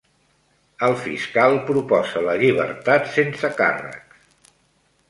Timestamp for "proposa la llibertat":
1.67-3.07